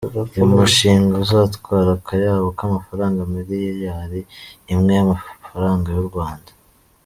Uyu 0.35 0.51
mushinga 0.55 1.13
uzatwara 1.23 1.89
akayabo 1.99 2.47
k’amafaranga 2.57 3.21
miliyari 3.33 4.19
imwe 4.73 4.91
y’amafaranga 4.97 5.87
y’u 5.95 6.07
Rwanda. 6.09 6.49